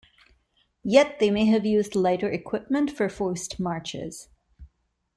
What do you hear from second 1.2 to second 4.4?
may have used lighter equipment for forced marches.